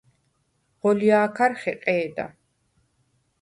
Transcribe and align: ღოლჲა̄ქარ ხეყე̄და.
ღოლჲა̄ქარ 0.79 1.53
ხეყე̄და. 1.61 2.25